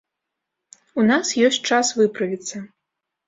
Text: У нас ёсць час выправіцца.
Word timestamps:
У 1.01 1.03
нас 1.11 1.33
ёсць 1.49 1.61
час 1.71 1.91
выправіцца. 1.99 2.63